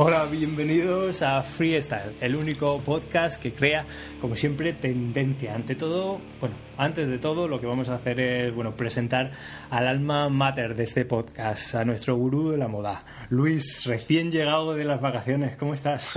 [0.00, 3.84] Hola, bienvenidos a Freestyle, el único podcast que crea,
[4.20, 5.56] como siempre, tendencia.
[5.56, 9.32] Ante todo, bueno, antes de todo, lo que vamos a hacer es, bueno, presentar
[9.70, 14.72] al alma mater de este podcast, a nuestro gurú de la moda, Luis, recién llegado
[14.76, 15.56] de las vacaciones.
[15.56, 16.12] ¿Cómo estás?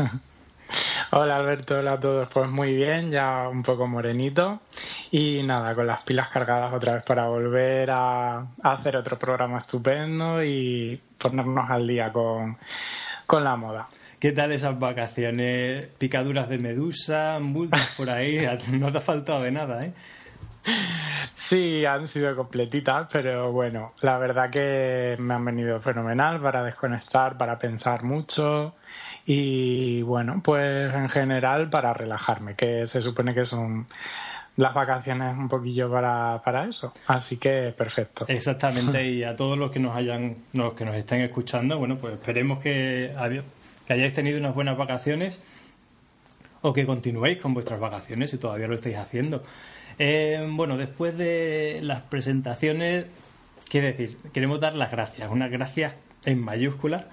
[1.11, 2.29] Hola Alberto, hola a todos.
[2.31, 4.61] Pues muy bien, ya un poco morenito
[5.09, 10.43] y nada, con las pilas cargadas otra vez para volver a hacer otro programa estupendo
[10.43, 12.57] y ponernos al día con
[13.31, 13.87] con la moda.
[14.19, 15.87] ¿Qué tal esas vacaciones?
[15.97, 17.39] ¿Picaduras de medusa?
[17.39, 18.45] ¿Multas por ahí?
[18.73, 19.93] No te ha faltado de nada, ¿eh?
[21.35, 27.37] Sí, han sido completitas, pero bueno, la verdad que me han venido fenomenal para desconectar,
[27.37, 28.75] para pensar mucho
[29.25, 33.87] y bueno, pues en general para relajarme, que se supone que son
[34.61, 36.93] las vacaciones un poquillo para, para eso.
[37.07, 38.25] Así que perfecto.
[38.27, 42.13] Exactamente, y a todos los que nos hayan, los que nos estén escuchando, bueno, pues
[42.13, 43.09] esperemos que,
[43.87, 45.39] que hayáis tenido unas buenas vacaciones
[46.61, 49.43] o que continuéis con vuestras vacaciones si todavía lo estáis haciendo.
[49.97, 53.07] Eh, bueno, después de las presentaciones,
[53.67, 57.05] qué decir, queremos dar las gracias, unas gracias en mayúsculas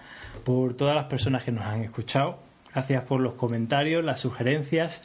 [0.44, 2.40] por todas las personas que nos han escuchado.
[2.74, 5.02] Gracias por los comentarios, las sugerencias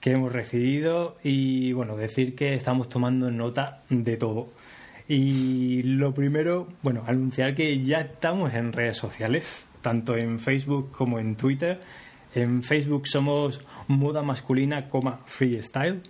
[0.00, 4.48] que hemos recibido y bueno, decir que estamos tomando nota de todo.
[5.08, 11.18] Y lo primero, bueno, anunciar que ya estamos en redes sociales, tanto en Facebook como
[11.18, 11.80] en Twitter.
[12.34, 14.88] En Facebook somos moda masculina,
[15.26, 16.00] freestyle.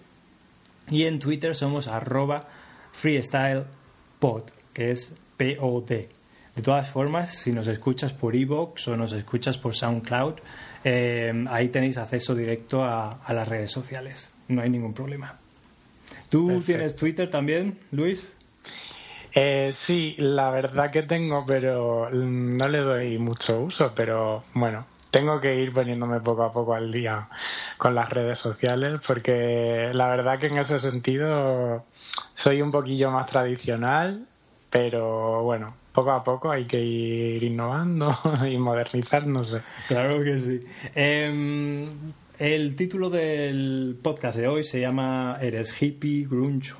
[0.90, 2.48] Y en Twitter somos arroba
[2.92, 6.08] freestylepod, que es P-O-D.
[6.56, 10.34] De todas formas, si nos escuchas por Evox o nos escuchas por SoundCloud,
[10.84, 14.32] eh, ahí tenéis acceso directo a, las redes sociales.
[14.48, 15.38] No hay ningún problema.
[16.28, 18.32] ¿Tú tienes Twitter también, Luis?
[19.34, 25.40] Eh, sí, la verdad que tengo, pero no le doy mucho uso, pero bueno, tengo
[25.40, 27.28] que ir poniéndome poco a poco al día
[27.78, 31.84] con las redes sociales porque la verdad que en ese sentido
[32.34, 34.26] soy un poquillo más tradicional,
[34.70, 38.16] pero bueno, poco a poco hay que ir innovando
[38.50, 39.62] y modernizándose.
[39.88, 40.60] Claro que sí.
[40.94, 41.86] Em,
[42.38, 46.74] el título del podcast de hoy se llama ¿Eres hippie, grunge,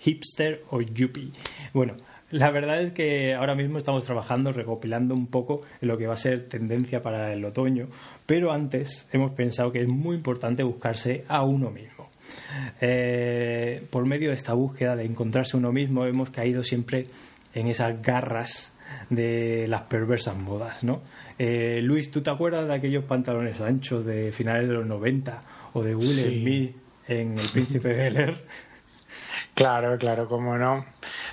[0.00, 1.32] hipster o yuppie?
[1.72, 1.96] Bueno,
[2.30, 6.16] la verdad es que ahora mismo estamos trabajando, recopilando un poco lo que va a
[6.16, 7.88] ser tendencia para el otoño,
[8.24, 12.08] pero antes hemos pensado que es muy importante buscarse a uno mismo.
[12.80, 17.08] Eh, por medio de esta búsqueda de encontrarse uno mismo hemos caído siempre
[17.54, 18.76] en esas garras
[19.10, 21.02] de las perversas modas, ¿no?
[21.38, 25.42] Eh, Luis, ¿tú te acuerdas de aquellos pantalones anchos de finales de los 90
[25.72, 26.76] o de Will Smith
[27.08, 28.36] en El Príncipe de Bel
[29.54, 30.86] Claro, claro, cómo no.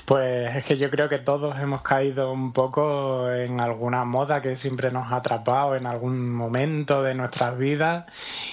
[0.06, 4.58] Pues es que yo creo que todos hemos caído un poco en alguna moda que
[4.58, 8.06] siempre nos ha atrapado en algún momento de nuestras vidas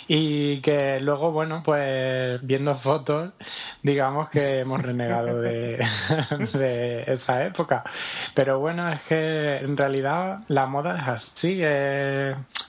[0.07, 3.33] y que luego, bueno, pues viendo fotos,
[3.83, 5.85] digamos que hemos renegado de,
[7.09, 7.83] esa época.
[8.35, 11.61] Pero bueno, es que en realidad la moda es así,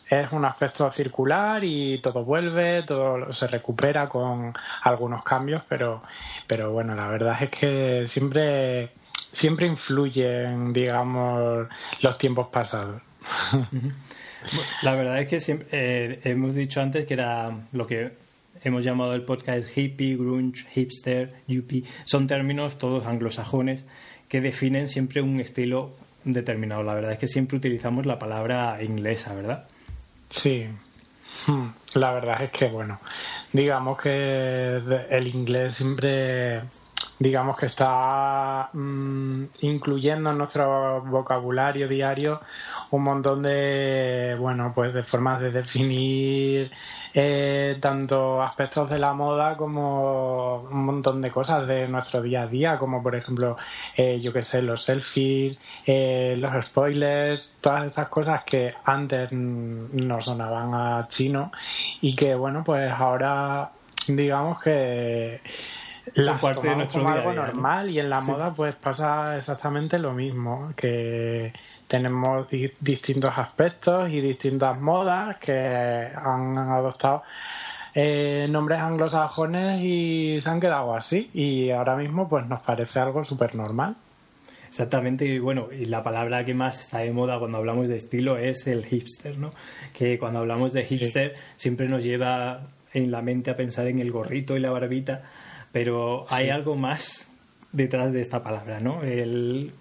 [0.10, 4.54] es un aspecto circular y todo vuelve, todo se recupera con
[4.84, 6.02] algunos cambios, pero,
[6.46, 8.92] pero bueno, la verdad es que siempre,
[9.32, 11.68] siempre influyen, digamos,
[12.02, 13.02] los tiempos pasados.
[14.82, 18.14] La verdad es que siempre, eh, hemos dicho antes que era lo que
[18.64, 21.84] hemos llamado el podcast hippie, grunge, hipster, yuppie.
[22.06, 23.84] Son términos todos anglosajones
[24.30, 26.84] que definen siempre un estilo determinado.
[26.84, 29.68] La verdad es que siempre utilizamos la palabra inglesa, ¿verdad?
[30.30, 30.68] Sí.
[31.46, 31.70] Hmm.
[31.94, 33.00] La verdad es que, bueno,
[33.54, 36.62] digamos que el inglés siempre
[37.20, 42.42] digamos que está mm, incluyendo en nuestro vocabulario diario
[42.92, 46.72] un montón de bueno pues de formas de definir
[47.14, 52.48] eh, tanto aspectos de la moda como un montón de cosas de nuestro día a
[52.48, 53.58] día como por ejemplo
[53.96, 60.22] eh, yo que sé los selfies eh, los spoilers todas esas cosas que antes no
[60.22, 61.52] sonaban a chino
[62.02, 63.72] y que bueno pues ahora
[64.08, 65.42] digamos que
[66.26, 70.14] la parte de nuestro como algo normal y en la moda pues pasa exactamente lo
[70.14, 71.54] mismo que
[71.88, 72.48] tenemos
[72.80, 77.24] distintos aspectos y distintas modas que han adoptado
[77.96, 81.32] eh, nombres anglosajones y se han quedado así.
[81.34, 83.96] Y ahora mismo pues nos parece algo súper normal
[84.68, 88.38] Exactamente, y bueno, y la palabra que más está de moda cuando hablamos de estilo
[88.38, 89.52] es el hipster, ¿no?
[89.94, 92.62] Que cuando hablamos de hipster siempre nos lleva
[92.94, 95.24] en la mente a pensar en el gorrito y la barbita,
[95.78, 97.30] pero hay algo más
[97.72, 99.04] detrás de esta palabra, ¿no?
[99.04, 99.74] El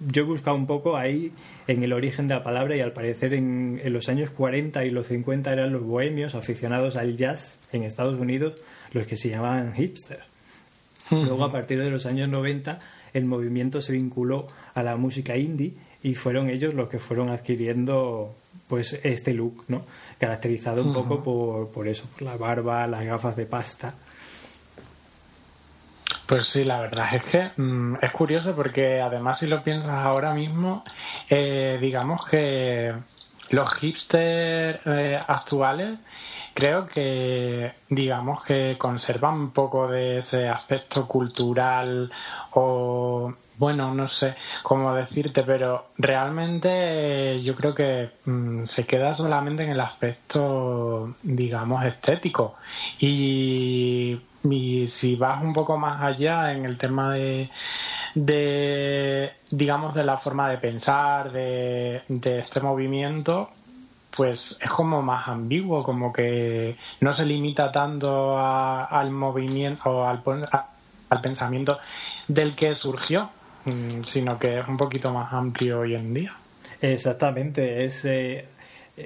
[0.00, 1.30] yo he buscado un poco ahí
[1.68, 4.90] en el origen de la palabra y al parecer en, en, los años 40 y
[4.90, 8.56] los 50 eran los bohemios aficionados al jazz en Estados Unidos
[8.92, 10.22] los que se llamaban hipster.
[11.12, 12.80] Luego a partir de los años 90
[13.12, 18.34] el movimiento se vinculó a la música indie y fueron ellos los que fueron adquiriendo
[18.66, 19.84] pues este look, ¿no?
[20.18, 23.94] Caracterizado un poco por, por eso, por la barba, las gafas de pasta.
[26.26, 30.32] Pues sí, la verdad es que mm, es curioso porque además si lo piensas ahora
[30.32, 30.82] mismo,
[31.28, 32.94] eh, digamos que
[33.50, 35.98] los hipsters eh, actuales
[36.54, 42.10] creo que digamos que conservan un poco de ese aspecto cultural
[42.52, 49.62] o bueno, no sé cómo decirte, pero realmente yo creo que mm, se queda solamente
[49.62, 52.56] en el aspecto, digamos, estético.
[52.98, 54.20] Y,
[54.88, 57.48] si vas un poco más allá en el tema de,
[58.14, 63.50] de digamos, de la forma de pensar, de, este movimiento,
[64.10, 70.22] pues es como más ambiguo, como que no se limita tanto al movimiento o al,
[71.08, 71.78] al pensamiento
[72.28, 73.30] del que surgió,
[74.04, 76.36] sino que es un poquito más amplio hoy en día.
[76.80, 78.46] Exactamente, es eh,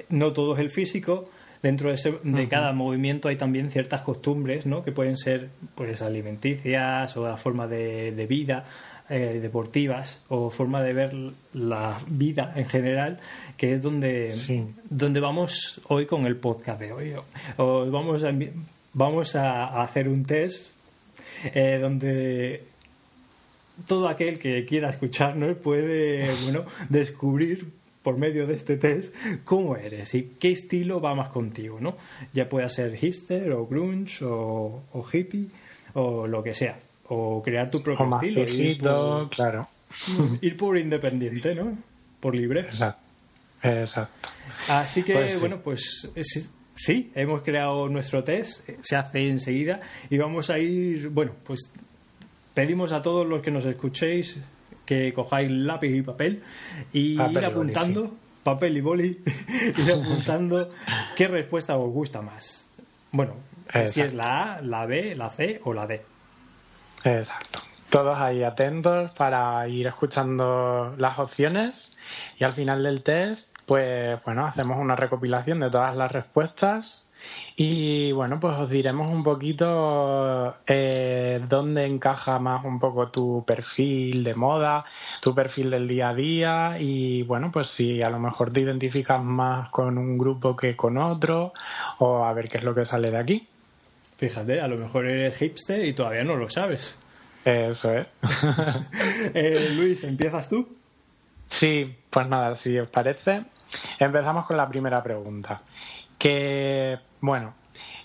[0.09, 1.29] no todo es el físico.
[1.61, 4.81] Dentro de, de cada movimiento hay también ciertas costumbres, ¿no?
[4.81, 8.65] Que pueden ser, pues, alimenticias o la forma de, de vida.
[9.11, 11.15] Eh, deportivas o forma de ver
[11.53, 13.17] la vida en general,
[13.57, 14.35] que es donde,
[14.87, 17.15] donde vamos hoy con el podcast de hoy.
[17.57, 18.31] Vamos, a,
[18.93, 20.75] vamos a hacer un test
[21.55, 22.65] eh, donde
[23.87, 27.67] todo aquel que quiera escucharnos puede bueno, descubrir
[28.03, 31.97] por medio de este test cómo eres y qué estilo va más contigo, ¿no?
[32.33, 35.47] Ya pueda ser hipster o grunge o hippie
[35.93, 36.79] o lo que sea
[37.09, 38.43] o crear tu propio estilo.
[38.47, 38.77] ir
[39.29, 39.67] claro.
[40.41, 41.75] Ir por independiente, ¿no?
[42.19, 42.61] Por libre.
[42.61, 43.09] Exacto.
[43.63, 44.29] Exacto.
[44.67, 46.09] Así que, pues bueno, pues
[46.75, 49.79] sí, hemos creado nuestro test, se hace enseguida
[50.09, 51.71] y vamos a ir, bueno, pues
[52.59, 54.37] pedimos a todos los que nos escuchéis
[54.85, 56.43] que cojáis lápiz y papel
[56.91, 58.13] y ir apuntando,
[58.43, 59.23] papel y boli,
[59.77, 60.67] ir apuntando
[61.15, 62.67] qué respuesta os gusta más.
[63.13, 63.35] Bueno,
[63.85, 66.01] si es la A, la B, la C o la D.
[67.05, 67.59] Exacto.
[67.89, 71.95] Todos ahí atentos para ir escuchando las opciones
[72.37, 77.08] y al final del test, pues bueno, hacemos una recopilación de todas las respuestas
[77.55, 84.23] y bueno, pues os diremos un poquito eh, dónde encaja más un poco tu perfil
[84.23, 84.85] de moda,
[85.21, 89.23] tu perfil del día a día y bueno, pues si a lo mejor te identificas
[89.23, 91.53] más con un grupo que con otro
[91.99, 93.47] o a ver qué es lo que sale de aquí.
[94.17, 96.99] Fíjate, a lo mejor eres hipster y todavía no lo sabes.
[97.45, 98.07] Eso es.
[99.33, 100.67] Eh, Luis, ¿empiezas tú?
[101.47, 103.43] Sí, pues nada, si os parece,
[103.99, 105.61] empezamos con la primera pregunta.
[106.17, 107.53] Que, bueno,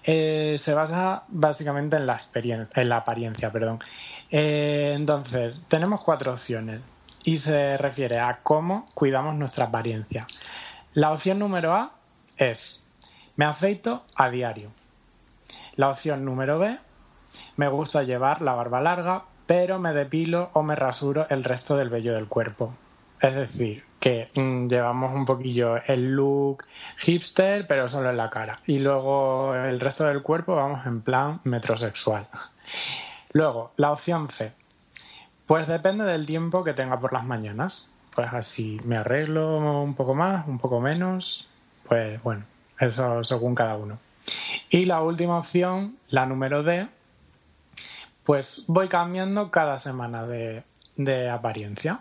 [0.05, 3.51] eh, se basa básicamente en la, experiencia, en la apariencia.
[3.51, 3.81] Perdón.
[4.31, 6.81] Eh, entonces, tenemos cuatro opciones
[7.25, 10.27] y se refiere a cómo cuidamos nuestra apariencia.
[10.93, 11.93] La opción número A
[12.37, 12.83] es,
[13.37, 14.71] me afeito a diario.
[15.77, 16.79] La opción número B,
[17.57, 21.89] me gusta llevar la barba larga, pero me depilo o me rasuro el resto del
[21.89, 22.75] vello del cuerpo.
[23.21, 26.65] Es decir, que mm, llevamos un poquillo el look
[26.99, 28.61] hipster, pero solo en la cara.
[28.67, 32.29] Y luego el resto del cuerpo vamos en plan metrosexual.
[33.33, 34.53] Luego, la opción C.
[35.47, 37.91] Pues depende del tiempo que tenga por las mañanas.
[38.15, 41.49] Pues así me arreglo un poco más, un poco menos.
[41.89, 42.45] Pues bueno,
[42.79, 43.99] eso según cada uno.
[44.69, 46.89] Y la última opción, la número D,
[48.25, 50.63] pues voy cambiando cada semana de,
[51.31, 52.01] apariencia.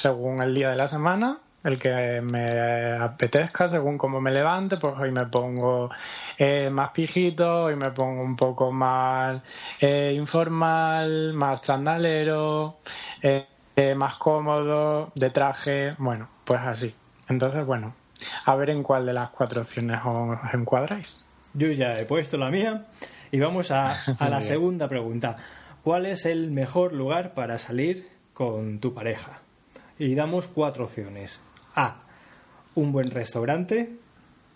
[0.00, 2.46] Según el día de la semana, el que me
[2.98, 5.90] apetezca, según cómo me levante, pues hoy me pongo
[6.38, 9.42] eh, más pijito, hoy me pongo un poco más
[9.78, 12.78] eh, informal, más chandalero,
[13.20, 13.44] eh,
[13.94, 16.94] más cómodo, de traje, bueno, pues así.
[17.28, 17.92] Entonces, bueno,
[18.46, 21.22] a ver en cuál de las cuatro opciones os encuadráis.
[21.52, 22.86] Yo ya he puesto la mía
[23.30, 25.36] y vamos a, la segunda pregunta.
[25.84, 29.42] ¿Cuál es el mejor lugar para salir con tu pareja?
[30.00, 31.42] Y damos cuatro opciones.
[31.74, 32.00] A.
[32.74, 33.90] Un buen restaurante.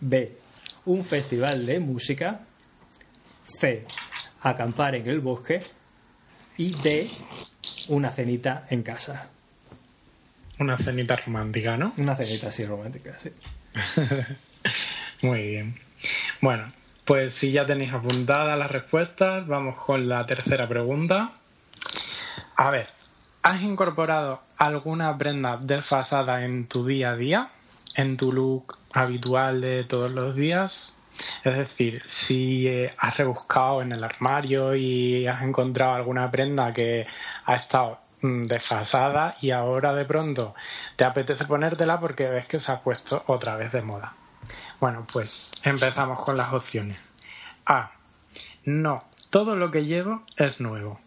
[0.00, 0.38] B.
[0.86, 2.40] Un festival de música.
[3.60, 3.84] C.
[4.40, 5.62] Acampar en el bosque.
[6.56, 7.10] Y D.
[7.88, 9.28] Una cenita en casa.
[10.58, 11.92] Una cenita romántica, ¿no?
[11.98, 13.30] Una cenita así romántica, sí.
[15.26, 15.78] Muy bien.
[16.40, 16.72] Bueno,
[17.04, 21.32] pues si ya tenéis apuntadas las respuestas, vamos con la tercera pregunta.
[22.56, 22.88] A ver,
[23.44, 27.50] ¿Has incorporado alguna prenda desfasada en tu día a día?
[27.94, 30.94] ¿En tu look habitual de todos los días?
[31.44, 37.06] Es decir, si eh, has rebuscado en el armario y has encontrado alguna prenda que
[37.44, 40.54] ha estado mm, desfasada y ahora de pronto
[40.96, 44.14] te apetece ponértela porque ves que se ha puesto otra vez de moda.
[44.80, 46.96] Bueno, pues empezamos con las opciones.
[47.66, 47.90] A.
[48.64, 50.98] No, todo lo que llevo es nuevo.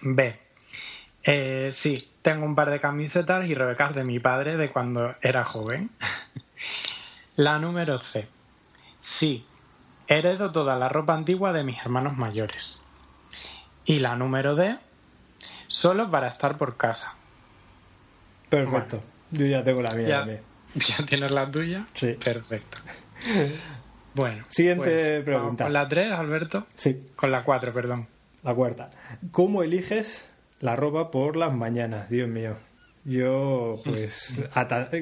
[0.00, 0.43] B.
[1.24, 5.44] Eh, sí, tengo un par de camisetas y rebecas de mi padre de cuando era
[5.44, 5.90] joven.
[7.36, 8.28] la número C.
[9.00, 9.46] Sí,
[10.06, 12.80] heredo toda la ropa antigua de mis hermanos mayores.
[13.84, 14.78] Y la número D.
[15.68, 17.14] Solo para estar por casa.
[18.48, 19.02] Perfecto.
[19.30, 20.18] Yo ya tengo la mía Ya.
[20.20, 20.40] también.
[20.74, 21.86] ¿Ya tienes la tuya?
[21.94, 22.12] Sí.
[22.22, 22.78] Perfecto.
[24.14, 24.44] Bueno.
[24.46, 25.64] Siguiente pues, pregunta.
[25.64, 26.68] Con la 3, Alberto.
[26.76, 28.06] Sí, Con la 4, perdón.
[28.44, 28.88] la cuarta.
[29.32, 30.32] ¿Cómo eliges
[30.64, 32.08] la ropa por las mañanas?
[32.08, 32.56] Dios mío.
[33.04, 34.40] Yo, pues,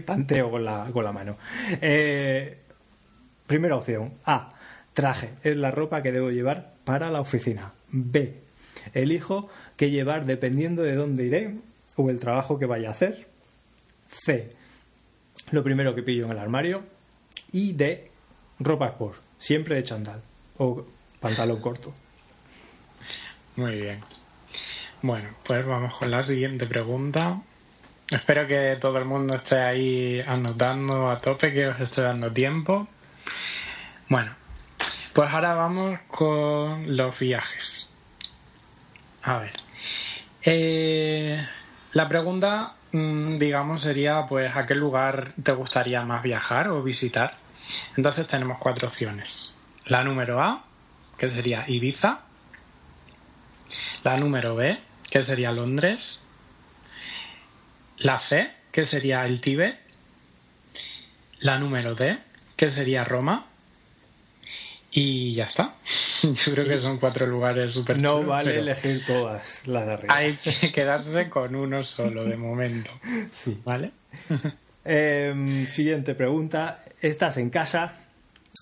[0.05, 1.39] tanteo con la, con la mano.
[1.81, 2.59] Eh,
[3.47, 4.15] primera opción.
[4.25, 4.55] A.
[4.93, 5.31] Traje.
[5.45, 7.75] Es la ropa que debo llevar para la oficina.
[7.93, 8.41] B.
[8.93, 11.55] Elijo qué llevar dependiendo de dónde iré
[11.95, 13.29] o el trabajo que vaya a hacer.
[14.09, 14.57] C.
[15.53, 16.83] Lo primero que pillo en el armario.
[17.53, 18.11] Y D.
[18.59, 19.23] Ropa sport.
[19.39, 20.23] Siempre de chandal.
[20.59, 20.85] O
[21.21, 21.95] pantalón corto.
[23.55, 24.01] Muy bien.
[25.03, 27.41] Bueno, pues vamos con la siguiente pregunta.
[28.09, 32.87] Espero que todo el mundo esté ahí anotando a tope, que os esté dando tiempo.
[34.09, 34.33] Bueno,
[35.13, 37.91] pues ahora vamos con los viajes.
[39.25, 39.55] A ver.
[40.45, 41.45] Eh,
[41.95, 47.35] la pregunta, mm, digamos, sería, pues, ¿a qué lugar te gustaría más viajar o visitar?
[47.97, 49.57] Entonces tenemos cuatro opciones.
[49.87, 50.63] La número A,
[51.19, 52.21] que sería Ibiza.
[54.05, 54.79] La número B,
[55.13, 56.23] que sería Londres.
[57.99, 59.79] La C, que sería el Tíbet.
[61.41, 62.19] La número D,
[62.57, 63.45] que sería Roma.
[64.91, 65.75] Y ya está.
[66.23, 69.93] Yo creo que son cuatro lugares súper No chulos, vale pero elegir todas las de
[69.93, 70.17] arriba.
[70.17, 72.91] Hay que quedarse con uno solo de momento.
[73.31, 73.61] Sí.
[73.67, 73.93] ¿Vale?
[74.83, 76.85] Em, siguiente pregunta.
[77.03, 77.97] Estás en casa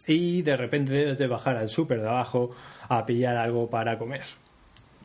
[0.05, 2.57] y de repente debes de bajar al súper de abajo
[2.89, 4.25] a pillar algo para comer.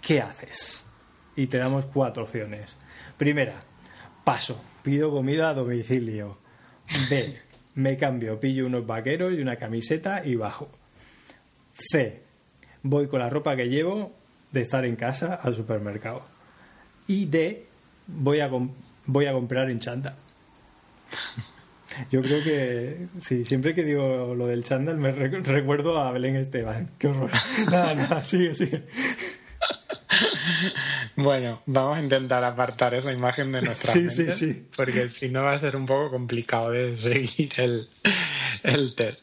[0.01, 0.85] ¿Qué haces?
[1.35, 2.77] Y te damos cuatro opciones.
[3.17, 3.63] Primera,
[4.23, 6.37] paso, pido comida a domicilio.
[7.09, 7.37] B,
[7.75, 10.69] me cambio, pillo unos vaqueros y una camiseta y bajo.
[11.73, 12.21] C,
[12.83, 14.13] voy con la ropa que llevo
[14.51, 16.25] de estar en casa al supermercado.
[17.07, 17.65] Y D,
[18.07, 18.49] voy a,
[19.05, 20.15] voy a comprar en chanda.
[22.11, 26.35] Yo creo que sí, siempre que digo lo del chándal me re- recuerdo a Belén
[26.35, 26.89] Esteban.
[26.97, 27.29] Qué horror.
[27.71, 28.83] Nada, nada, sigue, sigue.
[31.17, 34.67] Bueno, vamos a intentar apartar esa imagen de nuestra Sí, mente, sí, sí.
[34.75, 37.89] porque si no va a ser un poco complicado de seguir el,
[38.63, 39.19] el test.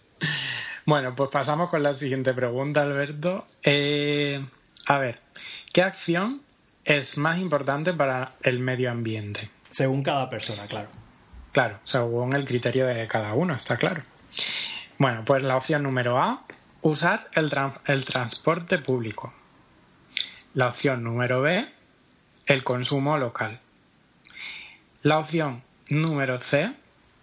[0.87, 3.47] Bueno, pues pasamos con la siguiente pregunta, Alberto.
[3.63, 4.45] Eh,
[4.87, 5.21] a ver,
[5.73, 6.43] ¿qué acción
[6.85, 9.51] es más importante para el medio ambiente?
[9.69, 10.89] Según cada persona, claro.
[11.53, 14.03] Claro, según el criterio de cada uno, está claro.
[14.99, 16.45] Bueno, pues la opción número A,
[16.81, 17.51] usar el,
[17.87, 19.33] el transporte público.
[20.55, 21.67] La opción número B,
[22.47, 23.61] el consumo local.
[25.03, 26.73] La opción número C,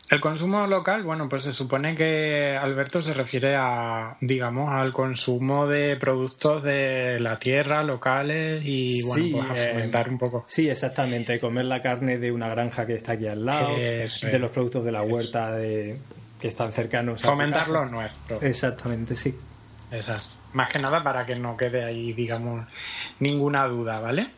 [0.09, 5.67] el consumo local, bueno, pues se supone que Alberto se refiere a, digamos, al consumo
[5.67, 10.45] de productos de la tierra, locales y, bueno, Sí, pues a eh, fomentar un poco.
[10.47, 11.39] Sí, exactamente.
[11.39, 14.91] Comer la carne de una granja que está aquí al lado, de los productos de
[14.91, 15.99] la huerta de,
[16.39, 17.71] que están cercanos a Fomentar casa.
[17.71, 18.41] lo nuestro.
[18.41, 19.37] Exactamente, sí.
[19.91, 20.37] Exacto.
[20.53, 22.67] Más que nada para que no quede ahí, digamos,
[23.19, 24.31] ninguna duda, ¿vale?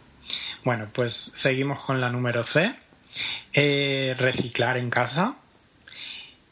[0.64, 2.74] Bueno, pues seguimos con la número C.
[3.54, 5.36] Eh, reciclar en casa.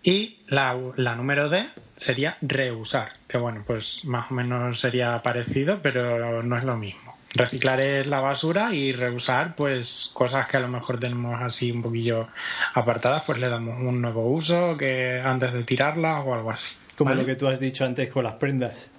[0.01, 5.79] Y la, la número D sería reusar, que bueno, pues más o menos sería parecido,
[5.81, 7.17] pero no es lo mismo.
[7.33, 11.83] Reciclar es la basura y reusar, pues cosas que a lo mejor tenemos así un
[11.83, 12.27] poquillo
[12.73, 16.75] apartadas, pues le damos un nuevo uso que antes de tirarlas o algo así.
[16.97, 17.21] Como ¿vale?
[17.21, 18.91] lo que tú has dicho antes con las prendas.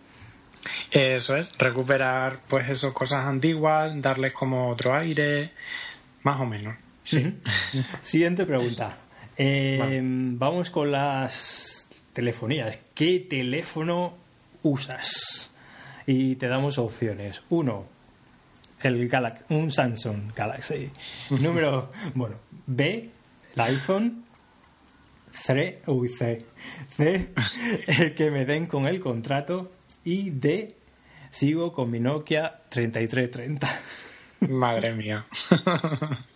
[0.90, 5.52] Eso es, recuperar pues esas cosas antiguas, darles como otro aire,
[6.22, 6.76] más o menos.
[7.04, 7.34] Sí.
[8.02, 8.96] Siguiente pregunta.
[9.36, 10.00] Eh.
[10.02, 12.78] Vamos con las telefonías.
[12.94, 14.14] ¿Qué teléfono
[14.62, 15.52] usas?
[16.06, 17.42] Y te damos opciones.
[17.50, 17.86] Uno,
[18.82, 20.90] el Galax un Samsung Galaxy.
[21.30, 23.10] Número, bueno, B,
[23.54, 24.24] el iPhone.
[25.32, 26.44] C, uy, C.
[26.96, 27.30] C,
[27.86, 29.70] el que me den con el contrato.
[30.04, 30.76] Y D,
[31.30, 33.68] sigo con mi Nokia 3330.
[34.48, 35.26] Madre mía.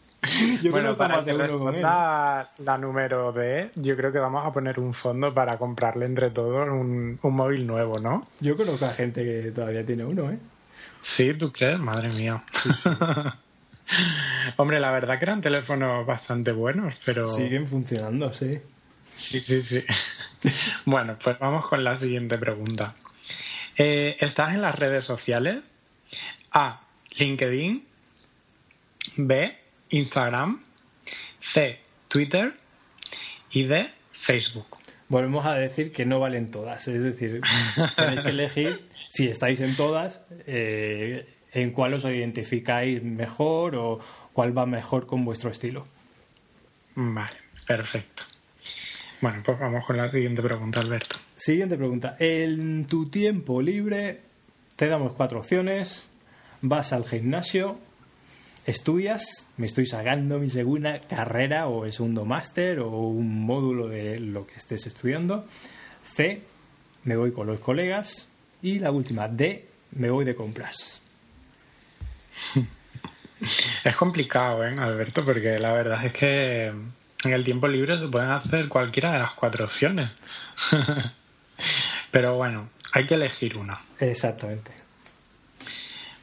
[0.62, 4.94] Yo bueno, para que responda la número D, yo creo que vamos a poner un
[4.94, 8.26] fondo para comprarle entre todos un, un móvil nuevo, ¿no?
[8.40, 10.38] Yo conozco a gente que todavía tiene uno, ¿eh?
[10.98, 11.78] Sí, ¿tú crees?
[11.78, 12.42] Madre mía.
[14.56, 17.26] Hombre, la verdad que eran teléfonos bastante buenos, pero...
[17.26, 18.58] Siguen funcionando, sí.
[19.12, 19.84] Sí, sí, sí.
[20.86, 22.94] bueno, pues vamos con la siguiente pregunta.
[23.76, 25.62] Eh, ¿Estás en las redes sociales?
[26.52, 26.82] A.
[27.16, 27.84] LinkedIn.
[29.16, 29.56] B.
[29.90, 30.62] Instagram.
[31.40, 31.80] C.
[32.08, 32.54] Twitter.
[33.50, 33.90] Y D.
[34.12, 34.78] Facebook.
[35.08, 36.88] Volvemos a decir que no valen todas.
[36.88, 37.40] Es decir,
[37.96, 44.00] tenéis que elegir si estáis en todas, eh, en cuál os identificáis mejor o
[44.32, 45.86] cuál va mejor con vuestro estilo.
[46.96, 48.24] Vale, perfecto.
[49.20, 51.16] Bueno, pues vamos con la siguiente pregunta, Alberto.
[51.36, 52.16] Siguiente pregunta.
[52.18, 54.20] En tu tiempo libre
[54.76, 56.08] te damos cuatro opciones.
[56.60, 57.78] Vas al gimnasio,
[58.64, 64.20] estudias, me estoy sacando mi segunda carrera o el segundo máster o un módulo de
[64.20, 65.44] lo que estés estudiando.
[66.04, 66.42] C,
[67.02, 68.30] me voy con los colegas.
[68.62, 71.02] Y la última, D, me voy de compras.
[73.84, 75.22] Es complicado, ¿eh, Alberto?
[75.22, 79.34] Porque la verdad es que en el tiempo libre se pueden hacer cualquiera de las
[79.34, 80.08] cuatro opciones.
[82.14, 83.80] Pero bueno, hay que elegir una.
[83.98, 84.70] Exactamente.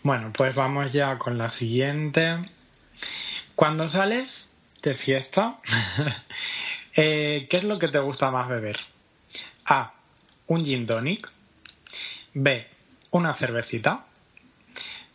[0.03, 2.50] Bueno, pues vamos ya con la siguiente.
[3.55, 4.50] Cuando sales
[4.83, 5.57] de fiesta,
[6.95, 8.79] eh, ¿qué es lo que te gusta más beber?
[9.65, 9.91] A.
[10.48, 11.29] Un gin tonic.
[12.36, 12.65] B.
[13.10, 14.05] Una cervecita.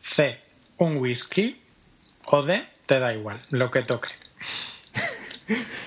[0.03, 0.39] C.
[0.77, 1.59] Un whisky.
[2.27, 2.67] O D.
[2.85, 4.11] Te da igual, lo que toque.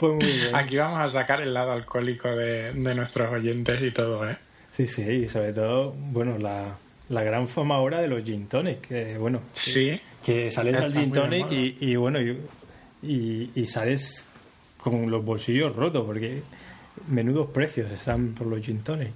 [0.00, 0.56] Pues muy bien.
[0.56, 4.36] Aquí vamos a sacar el lado alcohólico de, de nuestros oyentes y todo, ¿eh?
[4.70, 6.74] Sí, sí, y sobre todo, bueno, la,
[7.10, 8.80] la gran fama ahora de los gin tonic.
[8.88, 10.00] Que, bueno, Sí.
[10.24, 12.38] que sales al gin tonic y, y, bueno, y,
[13.02, 14.26] y- y sales
[14.78, 16.42] con los bolsillos rotos porque
[17.08, 19.10] menudos precios están por los gin tonic.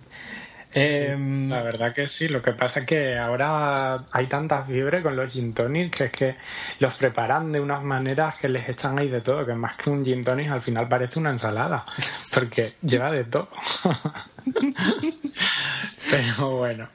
[0.74, 5.14] Em, La verdad que sí, lo que pasa es que ahora hay tanta fiebre con
[5.14, 6.36] los gin tonic que es que
[6.80, 10.04] los preparan de unas maneras que les echan ahí de todo, que más que un
[10.04, 11.84] gin tonic al final parece una ensalada,
[12.34, 13.48] porque lleva de todo.
[16.10, 16.88] Pero bueno.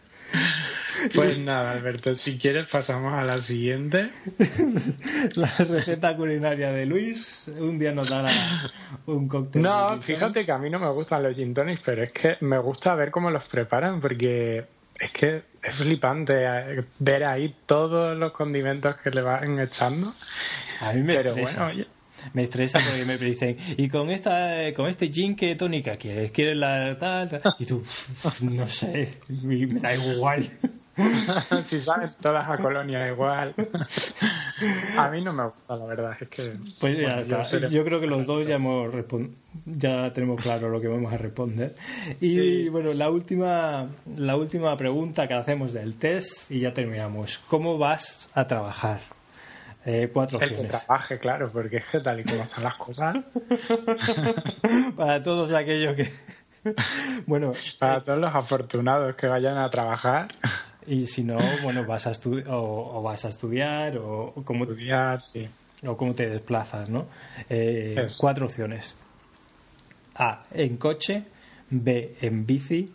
[1.14, 4.10] Pues nada, Alberto, si quieres pasamos a la siguiente.
[5.36, 8.72] la receta culinaria de Luis, un día nos dará
[9.06, 9.62] un cóctel.
[9.62, 12.58] No, fíjate que a mí no me gustan los gin tonics, pero es que me
[12.60, 14.66] gusta ver cómo los preparan porque
[15.00, 20.14] es que es flipante eh, ver ahí todos los condimentos que le van echando.
[20.82, 21.66] A mí me Pero estresa.
[21.66, 21.88] bueno, oye,
[22.34, 26.32] Me estresa porque me dicen, y con esta con este gin, ¿qué tónica quieres?
[26.32, 27.30] ¿Quieres la tal?
[27.30, 27.56] tal?
[27.60, 27.82] Y tú,
[28.42, 30.50] no sé, y me da igual.
[31.66, 33.54] si saben todas a colonia igual.
[34.98, 36.54] a mí no me gusta, la verdad, es que...
[36.80, 37.46] Pues ya bueno, está.
[37.46, 38.94] seré- Yo creo que los dos ya hemos
[39.66, 41.76] ya tenemos claro lo que vamos a responder.
[42.22, 42.70] Y Sí.
[42.70, 47.40] bueno, la última la última pregunta que hacemos del test y ya terminamos.
[47.48, 49.00] ¿Cómo vas a trabajar?
[49.86, 53.16] Eh, cuatro El que trabaje, claro, porque es que tal y como están las cosas,
[54.96, 56.12] Para todos aquellos que
[57.26, 60.28] bueno, para todos los afortunados que vayan a trabajar,
[60.90, 64.64] y si no, bueno, vas a estudiar o, o vas a estudiar o, o cómo
[64.64, 65.48] estudiar, sí.
[65.86, 67.06] o cómo te desplazas, ¿no?
[67.50, 68.96] Eh, cuatro opciones.
[70.16, 71.24] A, en coche,
[71.70, 72.92] B, en bici,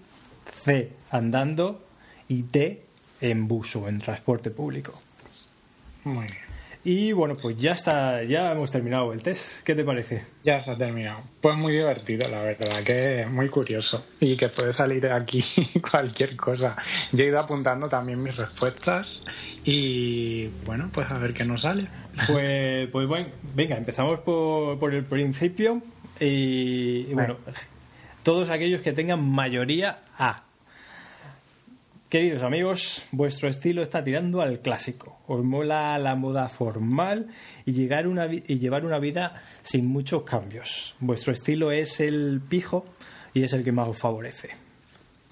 [0.51, 1.85] C, andando
[2.29, 2.83] y D,
[3.21, 5.01] en bus o en transporte público.
[6.05, 6.54] Muy bien.
[6.87, 9.63] Y bueno, pues ya está, ya hemos terminado el test.
[9.63, 10.23] ¿Qué te parece?
[10.43, 11.23] Ya se ha terminado.
[11.41, 14.05] Pues muy divertido, la verdad, que es muy curioso.
[14.21, 15.43] Y que puede salir de aquí
[15.91, 16.77] cualquier cosa.
[17.13, 19.25] Yo he ido apuntando también mis respuestas
[19.65, 21.89] y bueno, pues a ver qué nos sale.
[22.27, 25.81] Pues, pues bueno, venga, empezamos por, por el principio.
[26.21, 27.39] Y, y bueno,
[28.23, 30.44] todos aquellos que tengan mayoría A.
[32.15, 35.19] Queridos amigos, vuestro estilo está tirando al clásico.
[35.27, 37.27] Os mola la moda formal
[37.67, 40.95] y, llegar una, y llevar una vida sin muchos cambios.
[41.01, 42.87] Vuestro estilo es el pijo
[43.33, 44.51] y es el que más os favorece.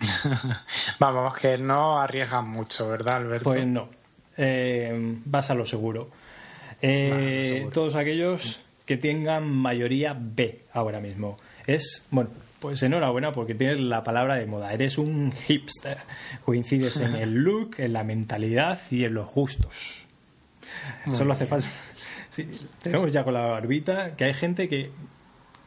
[0.99, 3.51] Vamos, que no arriesgan mucho, ¿verdad, Alberto?
[3.51, 3.89] Pues no,
[4.37, 6.11] eh, vas a lo seguro.
[6.81, 7.71] Eh, Vale, seguro.
[7.71, 11.39] Todos aquellos que tengan mayoría B ahora mismo.
[11.65, 12.31] Es, bueno,
[12.63, 14.73] pues enhorabuena porque tienes la palabra de moda.
[14.73, 15.99] Eres un hipster.
[16.45, 20.07] Coincides en el look, en la mentalidad y en los gustos.
[21.13, 21.69] Solo hace falta.
[22.31, 22.49] Sí,
[22.81, 24.91] tenemos ya con la barbita que hay gente que,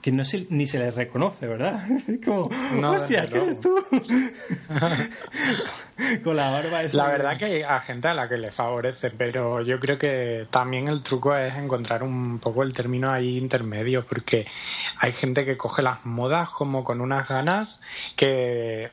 [0.06, 1.84] que no se, ni se les reconoce, ¿verdad?
[2.26, 2.52] Como,
[2.90, 3.76] hostia, ¿qué eres tú?
[6.24, 6.98] Con la barba esa.
[6.98, 10.90] La verdad que hay gente a la que le favorece, pero yo creo que también
[10.90, 14.46] el truco es encontrar un poco el término ahí intermedio, porque
[15.00, 17.82] hay gente que coge las modas como con unas ganas
[18.16, 18.92] que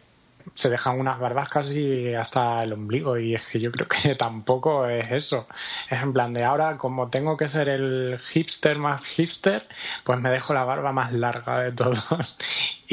[0.55, 4.87] se dejan unas barbas casi hasta el ombligo y es que yo creo que tampoco
[4.87, 5.47] es eso.
[5.91, 9.67] Es en plan de ahora, como tengo que ser el hipster más hipster,
[10.05, 12.07] pues me dejo la barba más larga de todos.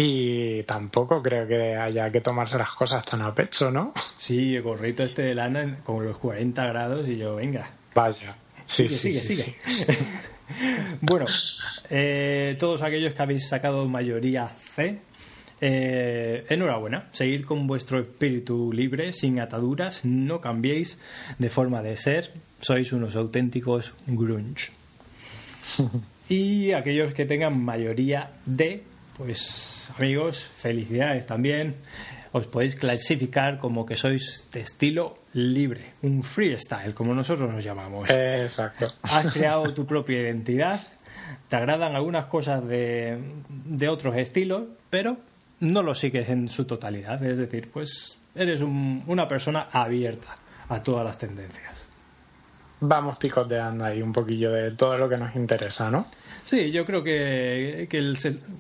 [0.02, 3.94] Y tampoco creo que haya que tomarse las cosas tan a pecho, ¿no?
[4.16, 7.70] Sí, el gorrito este de lana con los 40 grados y yo, venga.
[7.94, 8.38] Vaya.
[8.66, 9.98] Sí, sigue, sigue, sigue.
[11.02, 11.26] bueno,
[11.90, 15.02] eh, todos aquellos que habéis sacado mayoría C,
[15.62, 20.98] eh, enhorabuena, seguir con vuestro espíritu libre, sin ataduras, no cambiéis
[21.38, 24.72] de forma de ser, sois unos auténticos grunge.
[26.30, 28.84] y aquellos que tengan mayoría D,
[29.18, 31.76] pues amigos, felicidades también.
[32.32, 38.10] Os podéis clasificar como que sois de estilo libre, un freestyle, como nosotros nos llamamos.
[38.10, 38.88] Exacto.
[39.02, 40.80] Has creado tu propia identidad,
[41.50, 43.18] te agradan algunas cosas de,
[43.50, 45.18] de otros estilos, pero
[45.62, 47.24] no lo sigues en su totalidad.
[47.24, 50.38] Es decir, pues eres una persona abierta
[50.70, 51.88] a todas las tendencias.
[52.82, 56.06] Vamos picoteando ahí un poquillo de todo lo que nos interesa, ¿no?
[56.46, 57.88] Sí, yo creo que,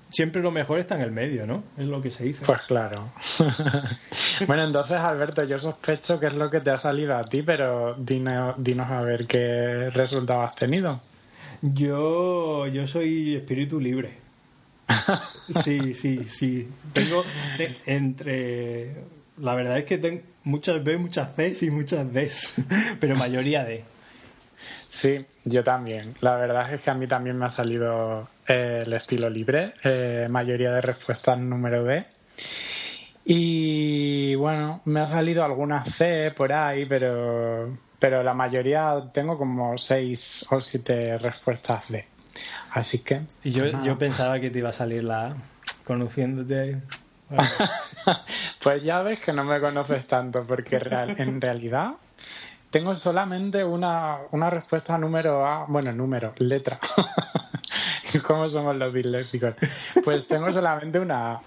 [0.10, 1.64] siempre lo mejor está en el medio, ¿no?
[1.78, 2.46] Es lo que se dice.
[2.46, 3.12] Pues claro.
[4.48, 7.96] bueno, entonces, Alberto, yo sospecho que es lo que te ha salido a ti, pero
[7.96, 11.02] dinos, dinos a ver qué resultado has tenido.
[11.62, 14.29] Yo, yo soy espíritu libre.
[15.49, 16.69] Sí, sí, sí.
[16.93, 17.25] Tengo
[17.86, 18.95] entre.
[19.38, 22.30] La verdad es que tengo muchas B, muchas C y muchas D,
[22.99, 23.84] pero mayoría D.
[24.88, 26.15] Sí, yo también.
[26.21, 30.28] La verdad es que a mí también me ha salido eh, el estilo libre, eh,
[30.30, 32.04] mayoría de respuestas número B.
[33.25, 39.78] Y bueno, me ha salido algunas C por ahí, pero, pero la mayoría tengo como
[39.78, 42.06] seis o siete respuestas D.
[42.71, 43.21] Así que.
[43.43, 45.36] Y yo, yo pensaba que te iba a salir la.
[45.86, 46.82] conociéndote.
[48.63, 51.93] pues ya ves que no me conoces tanto, porque en realidad
[52.69, 56.80] tengo solamente una, una respuesta número A, bueno, número, letra.
[58.25, 59.56] ¿Cómo somos los disléxicos?
[60.04, 61.41] Pues tengo solamente una A.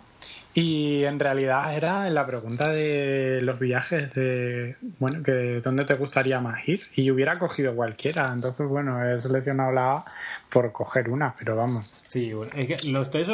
[0.55, 6.41] Y en realidad era la pregunta de los viajes, de, bueno, que dónde te gustaría
[6.41, 6.83] más ir.
[6.95, 8.31] Y hubiera cogido cualquiera.
[8.35, 10.05] Entonces, bueno, he seleccionado la A
[10.51, 11.91] por coger una, pero vamos.
[12.05, 13.31] Sí, bueno, es que los tres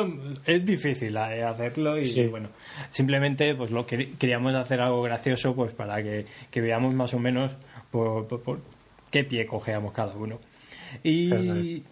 [0.47, 2.51] es difícil eh, hacerlo y bueno,
[2.93, 7.51] simplemente pues lo que queríamos hacer algo gracioso pues para que, veamos más o menos
[7.91, 8.29] por,
[9.11, 10.39] qué pie cogeamos cada uno.
[11.03, 11.83] Y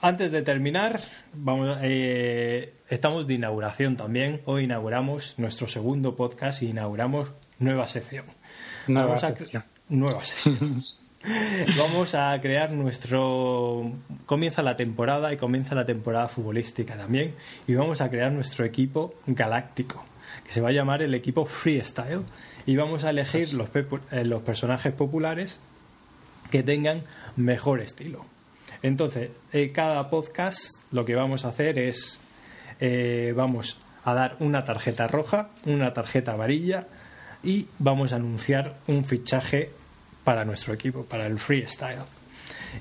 [0.00, 1.00] antes de terminar,
[1.32, 4.40] vamos, eh, estamos de inauguración también.
[4.44, 8.26] Hoy inauguramos nuestro segundo podcast y inauguramos nueva sección.
[8.86, 9.64] Nueva sección.
[9.88, 10.82] Nueva sección.
[11.76, 13.90] Vamos a crear nuestro.
[14.26, 17.34] Comienza la temporada y comienza la temporada futbolística también.
[17.66, 20.04] Y vamos a crear nuestro equipo galáctico,
[20.44, 22.22] que se va a llamar el equipo Freestyle.
[22.64, 25.58] Y vamos a elegir los, eh, los personajes populares
[26.52, 27.02] que tengan
[27.34, 28.24] mejor estilo.
[28.82, 32.20] Entonces, en cada podcast lo que vamos a hacer es.
[32.78, 36.86] Eh, vamos a dar una tarjeta roja, una tarjeta amarilla
[37.42, 39.70] y vamos a anunciar un fichaje
[40.24, 42.04] para nuestro equipo, para el freestyle.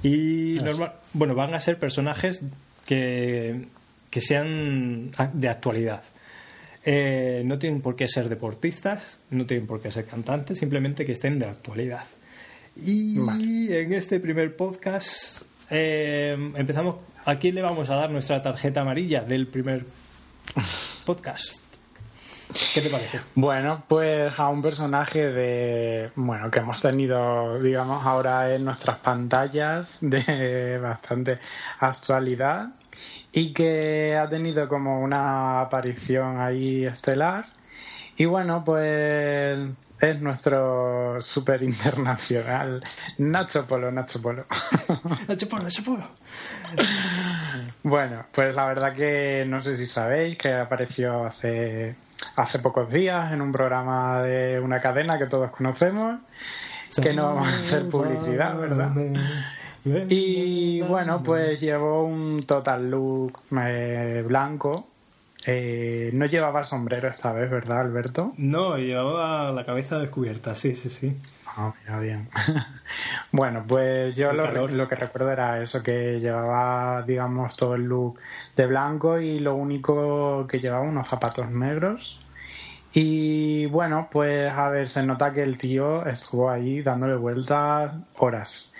[0.03, 2.41] Y normal, bueno, van a ser personajes
[2.85, 3.67] que,
[4.09, 6.03] que sean de actualidad.
[6.83, 11.13] Eh, no tienen por qué ser deportistas, no tienen por qué ser cantantes, simplemente que
[11.13, 12.05] estén de actualidad.
[12.85, 13.17] Y
[13.71, 16.95] en este primer podcast eh, empezamos.
[17.25, 19.85] ¿A quién le vamos a dar nuestra tarjeta amarilla del primer
[21.05, 21.63] podcast?
[22.73, 23.19] ¿Qué te parece?
[23.33, 29.97] Bueno, pues a un personaje de bueno que hemos tenido, digamos, ahora en nuestras pantallas
[30.01, 31.39] de bastante
[31.79, 32.69] actualidad
[33.31, 37.47] y que ha tenido como una aparición ahí estelar.
[38.15, 39.59] Y bueno, pues
[40.05, 42.83] es nuestro super internacional
[43.17, 44.45] Nacho Polo, Nacho Polo.
[45.27, 46.07] Nacho Polo, Nacho Polo.
[47.83, 51.95] Bueno, pues la verdad que no sé si sabéis que apareció hace
[52.35, 56.19] hace pocos días en un programa de una cadena que todos conocemos,
[57.01, 58.91] que no vamos a hacer publicidad, ¿verdad?
[60.09, 64.87] Y bueno, pues llevó un total look eh, blanco
[65.47, 68.33] Eh, no llevaba sombrero esta vez, ¿verdad, Alberto?
[68.37, 71.17] No, llevaba la cabeza descubierta, sí, sí, sí.
[71.45, 72.29] Ah, mira, bien.
[73.31, 78.19] bueno, pues yo lo, lo, que recuerdo era eso, que llevaba, digamos, todo el look
[78.55, 82.19] de blanco y lo único que llevaba unos zapatos negros.
[82.93, 88.71] Y bueno, pues a ver, se nota que el tío estuvo ahí dándole vueltas horas.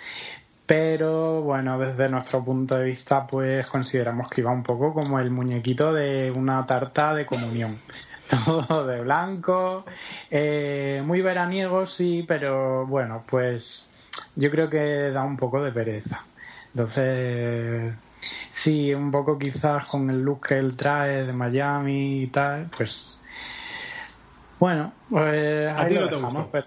[0.66, 5.30] Pero bueno, desde nuestro punto de vista, pues consideramos que iba un poco como el
[5.30, 7.76] muñequito de una tarta de comunión.
[8.44, 9.84] Todo de blanco,
[10.28, 13.88] eh, muy veraniego, sí, pero bueno, pues
[14.34, 16.24] yo creo que da un poco de pereza.
[16.74, 17.94] Entonces,
[18.50, 23.20] sí, un poco quizás con el look que él trae de Miami y tal, pues
[24.58, 26.16] bueno, pues a ti no te.
[26.50, 26.66] Pero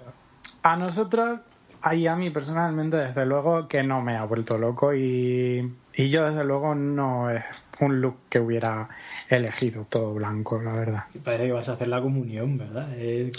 [0.64, 1.40] a nosotros
[1.82, 6.30] Ahí a mí personalmente, desde luego, que no me ha vuelto loco y, y yo,
[6.30, 7.44] desde luego, no es
[7.80, 8.90] un look que hubiera
[9.30, 11.04] elegido todo blanco, la verdad.
[11.24, 12.90] Parece que vas a hacer la comunión, ¿verdad?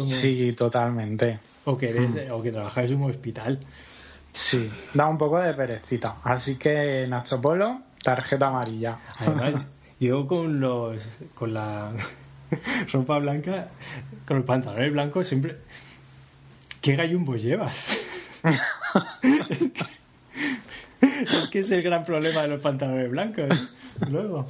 [0.05, 1.39] Sí, totalmente.
[1.65, 2.33] O que, eres, mm.
[2.33, 3.61] o que trabajas en un hospital.
[4.33, 6.17] Sí, da un poco de perecita.
[6.25, 8.99] Así que, Nacho Polo, tarjeta amarilla.
[9.19, 9.65] Además,
[10.01, 11.93] yo con los con la
[12.93, 13.69] ropa blanca,
[14.27, 15.59] con el pantalón blanco, siempre...
[16.81, 17.99] ¿Qué gallumbos llevas?
[21.03, 23.49] Es, que, es, el gran problema de los pantalones blancos.
[24.09, 24.47] Luego.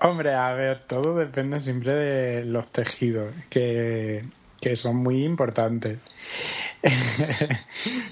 [0.00, 4.24] Hombre, a ver, todo depende siempre de los tejidos, que,
[4.76, 5.98] son muy importantes.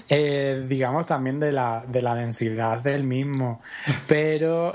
[0.09, 3.61] Eh, digamos también de la, de la densidad del mismo.
[4.07, 4.73] Pero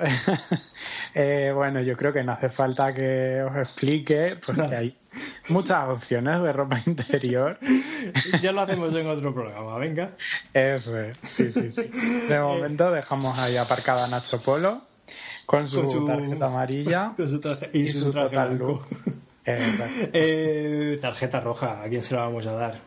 [1.21, 4.97] eh, bueno, yo creo que no hace falta que os explique, porque hay
[5.49, 7.59] muchas opciones de ropa interior.
[8.41, 10.11] Ya lo hacemos en otro programa, venga.
[10.55, 11.91] Eso es, sí, sí, sí.
[12.29, 14.83] De eh, momento dejamos ahí aparcada Nacho Polo
[15.45, 17.41] con su, tarjeta amarilla con su
[17.73, 18.81] y, su, su
[19.45, 22.79] eh, tarjeta roja, ¿a quién se la vamos a dar?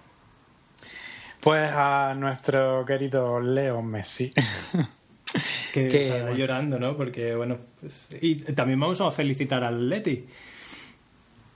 [1.41, 4.31] Pues a nuestro querido Leo Messi.
[5.73, 6.97] Que, está llorando, ¿no?
[6.97, 10.25] Porque, bueno, pues, y también vamos a felicitar al Leti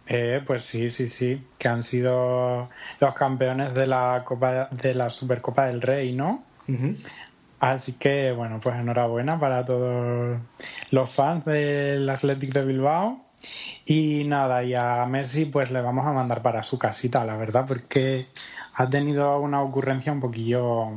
[0.07, 5.09] eh, pues sí, sí, sí, que han sido los campeones de la Copa de la
[5.09, 6.43] Supercopa del Rey, ¿no?
[7.59, 10.39] Así que bueno, pues enhorabuena para todos
[10.91, 13.21] los fans del Athletic de Bilbao.
[13.85, 17.65] Y nada, y a Messi pues le vamos a mandar para su casita, la verdad,
[17.67, 18.27] porque
[18.73, 20.89] ha tenido una ocurrencia un poquillo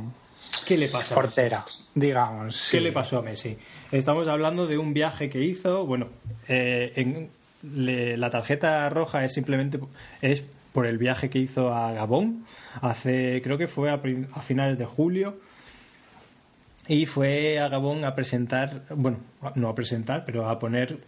[0.65, 2.69] ¿Qué le pasó portera, digamos.
[2.71, 3.57] ¿Qué le pasó a Messi?
[3.91, 6.09] Estamos hablando de un viaje que hizo, bueno,
[6.47, 7.29] eh, en,
[7.63, 9.79] la tarjeta roja es simplemente
[10.21, 12.45] es por el viaje que hizo a Gabón
[12.81, 13.99] hace creo que fue a,
[14.41, 15.37] finales de julio
[16.87, 19.17] y fue a Gabón a presentar bueno
[19.55, 20.99] no a presentar pero a poner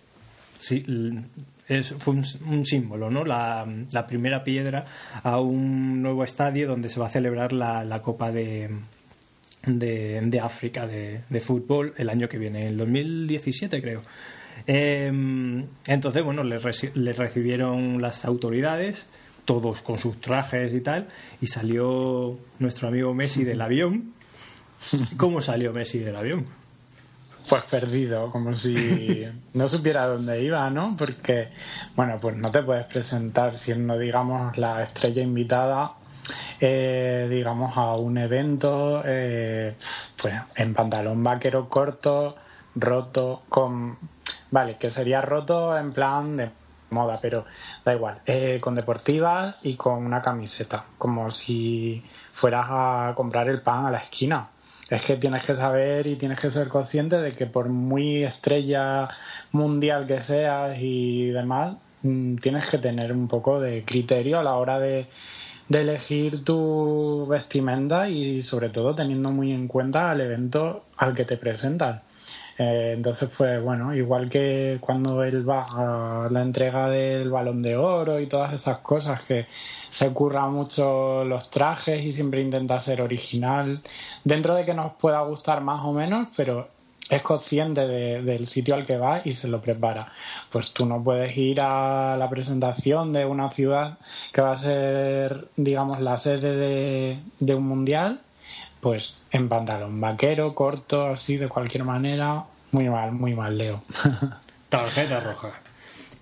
[0.58, 0.84] sí,
[1.68, 3.24] es, fue un, símbolo, ¿no?
[3.24, 3.66] La,
[4.08, 4.84] primera piedra
[5.24, 8.70] a un nuevo estadio donde se va a celebrar la, Copa de,
[9.66, 14.02] de, África de, de, fútbol el año que viene, en 2017 creo.
[14.68, 16.64] Em, entonces, bueno, les,
[17.18, 19.08] recibieron las autoridades,
[19.46, 21.08] todos con sus trajes y tal,
[21.42, 24.14] y salió nuestro amigo Messi del avión.
[25.18, 26.46] ¿Cómo salió Messi del avión?
[27.50, 30.96] Pues perdido, como si no supiera dónde iba, ¿no?
[30.96, 31.50] Porque,
[31.96, 35.96] bueno, pues no te puedes presentar siendo, digamos, la estrella invitada
[36.62, 39.76] eh, digamos, a un evento eh,
[40.22, 42.36] pues, en pantalón vaquero corto,
[42.76, 43.98] roto, con
[44.52, 46.52] Vale, que sería roto en plan de
[46.92, 47.46] moda, pero
[47.86, 48.22] da igual.
[48.26, 53.92] Eh, con deportivas y con una camiseta, como si fueras a comprar el pan a
[53.92, 54.50] la esquina.
[54.90, 59.10] Es que tienes que saber y tienes que ser consciente de que por muy estrella
[59.54, 64.56] mundial que seas y demás, mm, tienes que tener un poco de criterio a la
[64.56, 65.08] hora de,
[65.72, 71.24] de elegir tu vestimenta y sobre todo teniendo muy en cuenta el evento al que
[71.24, 72.02] te presentas.
[72.58, 77.78] Eh, entonces, pues bueno, igual que cuando él va a la entrega del balón de
[77.78, 79.48] oro y todas esas cosas, que
[79.90, 83.82] se curra mucho los trajes y siempre intenta ser original,
[84.26, 86.68] dentro de que nos pueda gustar más o menos, pero
[87.10, 90.12] es consciente del sitio al que va y se lo prepara.
[90.50, 93.98] Pues tú no puedes ir a la presentación de una ciudad
[94.32, 98.22] que va a ser, digamos, la sede de, de un mundial
[98.82, 102.44] pues en pantalón vaquero, corto, así de cualquier manera.
[102.72, 103.84] Muy mal, muy mal, Leo.
[104.70, 105.54] Tarjeta roja.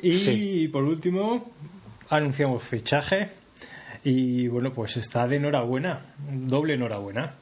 [0.02, 1.52] Y por último,
[2.10, 3.30] anunciamos fichaje.
[4.04, 7.34] Y bueno, pues está de enhorabuena, doble enhorabuena.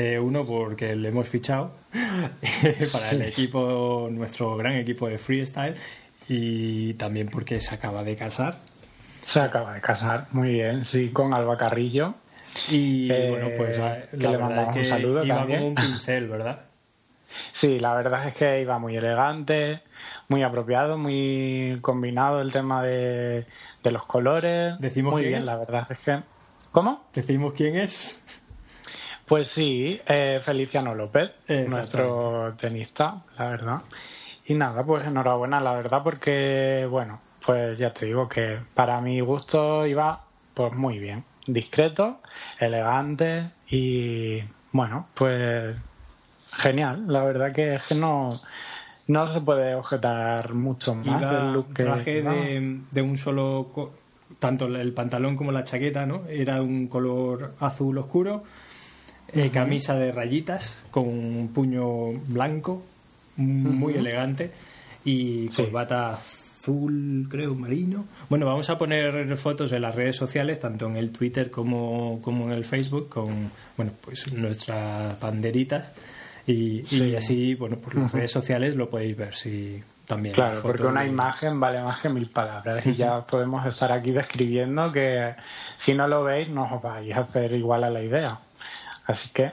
[0.00, 1.72] Eh, uno porque le hemos fichado
[2.92, 5.74] para el equipo, nuestro gran equipo de freestyle.
[6.26, 8.56] y también porque se acaba de casar.
[9.20, 12.14] Se acaba de casar, muy bien, sí, con Alba Carrillo.
[12.70, 16.60] Y eh, bueno, pues la verdad es que un saludo iba como un pincel, ¿verdad?
[17.52, 19.82] Sí, la verdad es que iba muy elegante,
[20.28, 23.44] muy apropiado, muy combinado el tema de,
[23.84, 24.78] los colores.
[24.78, 26.22] Decimos muy bien, la verdad es que.
[26.72, 27.04] ¿Cómo?
[27.12, 28.22] Decimos quién es.
[29.30, 31.30] Pues sí, eh, Feliciano López,
[31.68, 33.82] nuestro tenista, la verdad.
[34.46, 39.20] Y nada, pues enhorabuena, la verdad, porque, bueno, pues ya te digo que para mi
[39.20, 41.22] gusto iba pues muy bien.
[41.46, 42.18] Discreto,
[42.58, 45.76] elegante y, bueno, pues
[46.50, 47.04] genial.
[47.06, 48.30] La verdad que es que no,
[49.06, 53.92] no se puede objetar mucho más del look que traje de, de, un solo
[54.40, 58.42] tanto el pantalón como la chaqueta no era un color azul oscuro
[59.32, 62.82] eh, camisa de rayitas con un puño blanco
[63.36, 64.50] muy elegante
[65.04, 68.04] y corbata azul creo marino.
[68.28, 72.46] Bueno vamos a poner fotos en las redes sociales tanto en el Twitter como, como
[72.46, 75.92] en el Facebook con bueno pues nuestras banderitas.
[76.46, 80.34] Y, así, bueno, por las redes sociales lo podéis ver si también.
[80.34, 84.90] Claro, porque una imagen vale más que mil palabras y ya podemos estar aquí describiendo
[84.90, 85.34] que
[85.76, 88.40] si no lo veis no os vais a hacer igual a la idea.
[89.06, 89.52] Así que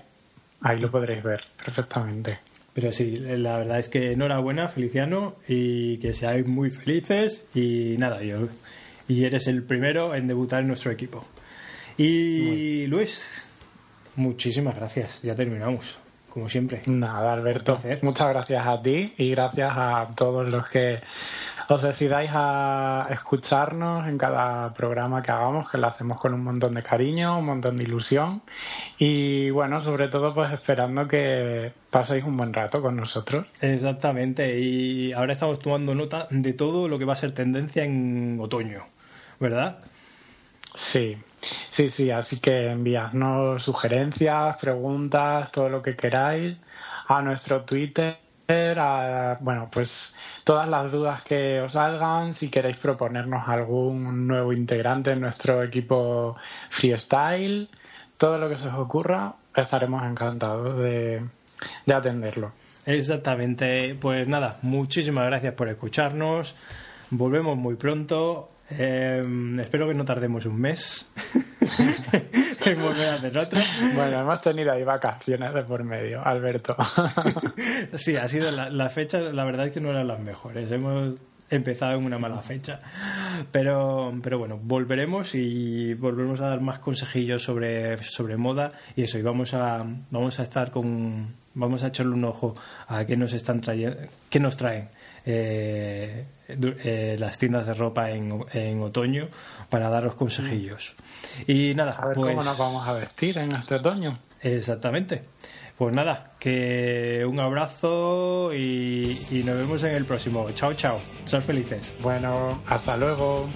[0.62, 2.40] ahí lo podréis ver perfectamente.
[2.74, 7.46] Pero sí, la verdad es que enhorabuena, Feliciano, y que seáis muy felices.
[7.56, 8.48] Y nada, yo,
[9.08, 11.26] y eres el primero en debutar en nuestro equipo.
[11.98, 13.46] Y Luis,
[14.16, 15.98] muchísimas gracias, ya terminamos
[16.38, 16.84] como siempre.
[16.86, 17.80] Nada, Alberto.
[18.04, 21.00] Muchas gracias a ti y gracias a todos los que
[21.70, 26.74] os decidáis a escucharnos en cada programa que hagamos, que lo hacemos con un montón
[26.76, 28.42] de cariño, un montón de ilusión
[28.98, 33.46] y bueno, sobre todo pues esperando que paséis un buen rato con nosotros.
[33.62, 38.38] Exactamente, y ahora estamos tomando nota de todo lo que va a ser tendencia en
[38.42, 38.86] otoño,
[39.40, 39.80] ¿verdad?
[40.76, 41.18] Sí,
[41.70, 46.58] Sí, sí, así que enviadnos sugerencias, preguntas, todo lo que queráis
[47.08, 48.18] a nuestro Twitter,
[48.50, 55.12] a, bueno, pues todas las dudas que os salgan, si queréis proponernos algún nuevo integrante
[55.12, 56.38] en nuestro equipo
[56.70, 57.70] freestyle,
[58.18, 61.24] todo lo que se os ocurra, estaremos encantados de,
[61.86, 62.52] de atenderlo.
[62.86, 66.56] Exactamente, pues nada, muchísimas gracias por escucharnos.
[67.10, 68.50] Volvemos muy pronto.
[68.70, 71.10] Em, espero que no tardemos un mes
[72.72, 73.60] en volver a hacer otro.
[73.96, 76.76] Bueno, hemos tenido ahí vacaciones de por medio, Alberto.
[77.98, 80.72] sí, ha sido la, fecha, la verdad es que no eran las mejores.
[80.72, 81.16] Hemos
[81.50, 82.82] empezado en una mala fecha.
[83.52, 89.18] Pero, pero bueno, volveremos y volveremos a dar más consejillos sobre, sobre moda y eso.
[89.18, 91.48] Y vamos a, vamos a estar con.
[91.54, 92.54] Vamos a echarle un ojo
[92.88, 93.98] a qué nos están trayendo,
[94.30, 94.90] qué nos traen
[95.26, 99.28] eh, eh, las tiendas de ropa en, en, otoño
[99.70, 100.96] para daros consejillos.
[101.48, 104.18] Y nada, a ver cómo pues nos vamos a vestir en este otoño.
[104.42, 105.24] Exactamente.
[105.78, 110.50] Pues nada, que un abrazo y, y nos vemos en el próximo.
[110.54, 111.00] Chao, chao.
[111.26, 111.96] Ser felices.
[112.02, 113.48] Bueno, hasta luego.